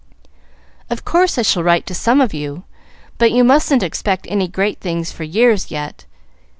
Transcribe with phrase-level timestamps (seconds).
[0.89, 2.63] "Of course I shall write to some of you,
[3.19, 6.05] but you mustn't expect any great things for years yet.